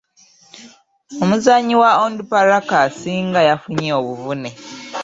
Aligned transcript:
Omuzanyi 1.23 1.73
wa 1.81 1.91
Onduparaka 2.03 2.73
asinga 2.87 3.39
yafunye 3.49 3.91
obuvune. 3.99 4.49